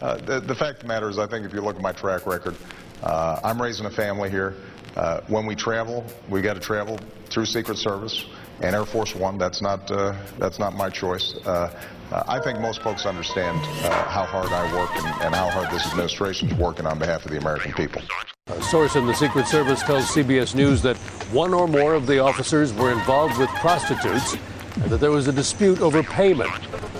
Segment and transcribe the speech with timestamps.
[0.00, 1.92] Uh, the, the, fact of the matter is, I think if you look at my
[1.92, 2.54] track record,
[3.02, 4.54] uh, I'm raising a family here.
[4.96, 6.98] Uh, when we travel, we got to travel
[7.30, 8.24] through Secret Service
[8.60, 9.38] and Air Force One.
[9.38, 11.36] That's not uh, that's not my choice.
[11.44, 11.72] Uh,
[12.10, 15.86] uh, I think most folks understand how hard I work and, and how hard this
[15.86, 18.02] administration is working on behalf of the American people.
[18.46, 20.96] A source in the Secret Service tells CBS News that
[21.30, 24.36] one or more of the officers were involved with prostitutes
[24.76, 26.50] and that there was a dispute over payment.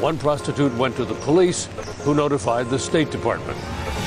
[0.00, 1.66] One prostitute went to the police,
[2.02, 3.58] who notified the State Department.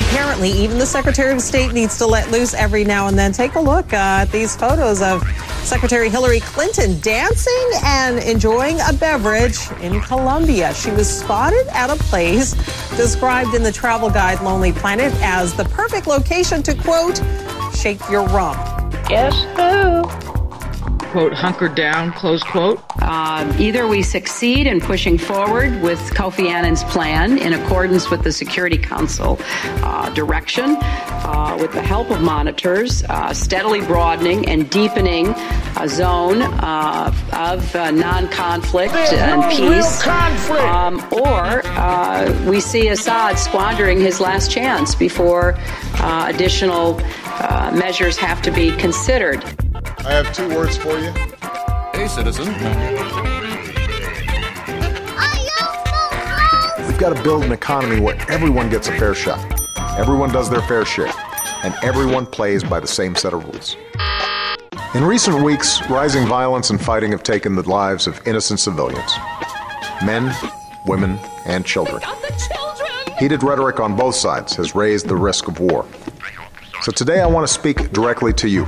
[0.00, 3.32] Apparently, even the Secretary of State needs to let loose every now and then.
[3.32, 5.22] Take a look uh, at these photos of
[5.62, 10.74] Secretary Hillary Clinton dancing and enjoying a beverage in Colombia.
[10.74, 12.52] She was spotted at a place
[12.96, 17.20] described in the travel guide Lonely Planet as the perfect location to, quote,
[17.74, 18.58] shake your rump.
[19.08, 20.26] Guess who?
[21.16, 22.78] quote, hunker down, close quote?
[23.06, 28.32] Uh, either we succeed in pushing forward with Kofi Annan's plan in accordance with the
[28.32, 35.28] Security Council uh, direction, uh, with the help of monitors, uh, steadily broadening and deepening
[35.78, 40.04] a zone uh, of uh, non conflict and peace.
[40.06, 41.62] Um, or
[42.50, 45.56] we see Assad squandering his last chance before
[46.00, 46.98] additional
[47.72, 49.44] measures have to be considered.
[49.98, 51.12] I have two words for you.
[51.96, 52.48] Hey, citizen.
[56.86, 59.40] We've got to build an economy where everyone gets a fair shot,
[59.98, 61.10] everyone does their fair share,
[61.64, 63.78] and everyone plays by the same set of rules.
[64.94, 69.12] In recent weeks, rising violence and fighting have taken the lives of innocent civilians
[70.04, 70.36] men,
[70.84, 72.02] women, and children.
[73.18, 75.86] Heated rhetoric on both sides has raised the risk of war.
[76.82, 78.66] So today I want to speak directly to you,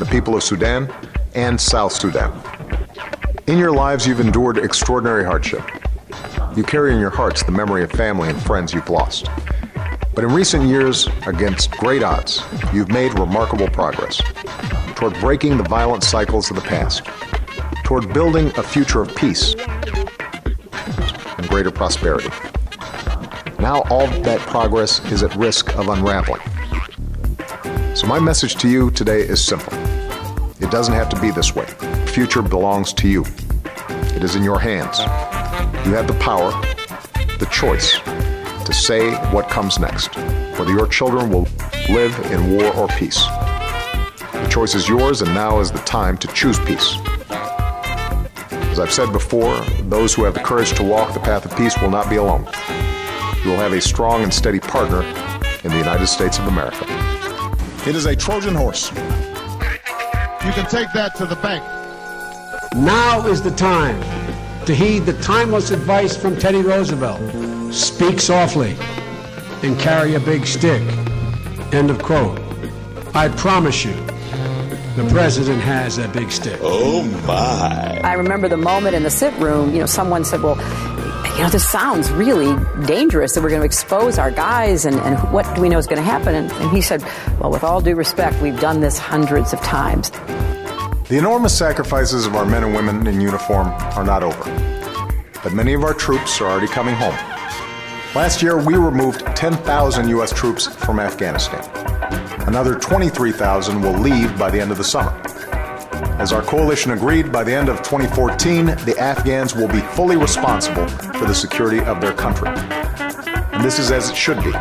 [0.00, 0.92] the people of Sudan
[1.36, 2.32] and South Sudan.
[3.46, 5.62] In your lives, you've endured extraordinary hardship.
[6.56, 9.28] You carry in your hearts the memory of family and friends you've lost.
[10.14, 14.22] But in recent years, against great odds, you've made remarkable progress
[14.94, 17.04] toward breaking the violent cycles of the past,
[17.84, 19.54] toward building a future of peace
[21.36, 22.30] and greater prosperity.
[23.58, 26.40] Now all that progress is at risk of unraveling.
[27.94, 29.74] So, my message to you today is simple.
[30.60, 31.66] It doesn't have to be this way.
[32.14, 33.24] Future belongs to you,
[34.14, 35.00] it is in your hands.
[35.84, 36.52] You have the power,
[37.40, 40.14] the choice to say what comes next,
[40.56, 41.48] whether your children will
[41.88, 43.20] live in war or peace.
[44.32, 46.94] The choice is yours, and now is the time to choose peace.
[48.70, 49.58] As I've said before,
[49.88, 52.46] those who have the courage to walk the path of peace will not be alone.
[53.42, 55.02] You will have a strong and steady partner
[55.64, 56.86] in the United States of America.
[57.88, 58.92] It is a Trojan horse.
[58.92, 61.83] You can take that to the bank.
[62.74, 64.00] Now is the time
[64.66, 67.20] to heed the timeless advice from Teddy Roosevelt
[67.72, 68.76] speak softly
[69.62, 70.82] and carry a big stick.
[71.72, 72.40] End of quote.
[73.14, 73.94] I promise you,
[74.96, 76.58] the president has that big stick.
[76.62, 78.00] Oh, my.
[78.02, 80.56] I remember the moment in the sit room, you know, someone said, well,
[81.36, 82.56] you know, this sounds really
[82.86, 85.86] dangerous that we're going to expose our guys and, and what do we know is
[85.86, 86.34] going to happen?
[86.34, 87.02] And, and he said,
[87.38, 90.10] well, with all due respect, we've done this hundreds of times.
[91.06, 94.42] The enormous sacrifices of our men and women in uniform are not over,
[95.42, 97.14] but many of our troops are already coming home.
[98.14, 100.32] Last year, we removed 10,000 U.S.
[100.32, 101.62] troops from Afghanistan.
[102.48, 105.10] Another 23,000 will leave by the end of the summer.
[106.18, 110.88] As our coalition agreed, by the end of 2014, the Afghans will be fully responsible
[110.88, 112.48] for the security of their country.
[112.48, 114.52] And this is as it should be.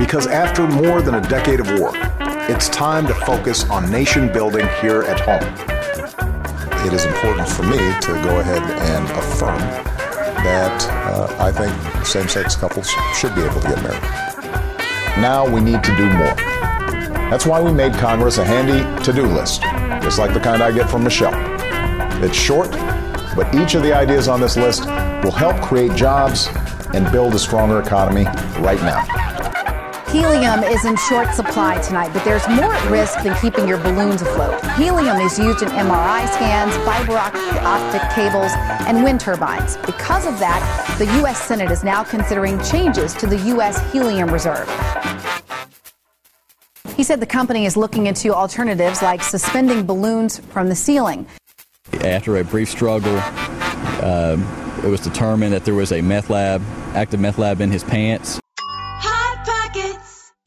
[0.00, 1.92] Because after more than a decade of war,
[2.48, 5.42] it's time to focus on nation building here at home.
[6.86, 9.58] It is important for me to go ahead and affirm
[10.44, 14.02] that uh, I think same sex couples should be able to get married.
[15.20, 16.34] Now we need to do more.
[17.30, 19.62] That's why we made Congress a handy to do list
[20.02, 21.32] just like the kind I get from Michelle.
[22.22, 22.70] It's short,
[23.34, 26.48] but each of the ideas on this list will help create jobs
[26.92, 28.24] and build a stronger economy
[28.60, 29.23] right now.
[30.14, 34.22] Helium is in short supply tonight, but there's more at risk than keeping your balloons
[34.22, 34.64] afloat.
[34.76, 38.52] Helium is used in MRI scans, fiber optic cables,
[38.86, 39.76] and wind turbines.
[39.78, 40.62] Because of that,
[41.00, 41.42] the U.S.
[41.42, 43.80] Senate is now considering changes to the U.S.
[43.90, 44.68] helium reserve.
[46.94, 51.26] He said the company is looking into alternatives like suspending balloons from the ceiling.
[52.04, 54.36] After a brief struggle, uh,
[54.84, 56.62] it was determined that there was a meth lab,
[56.94, 58.38] active meth lab in his pants.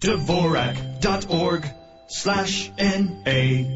[0.00, 1.64] Dvorak.org
[2.08, 3.66] slash N-A.